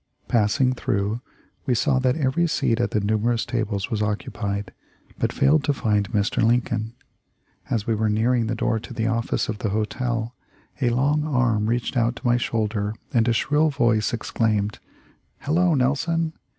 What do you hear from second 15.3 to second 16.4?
'Hello, Nelson!